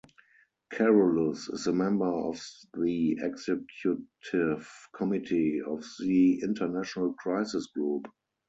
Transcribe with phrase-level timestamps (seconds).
[0.73, 8.07] Carolus is a member of the Executive Committee of the International Crisis Group.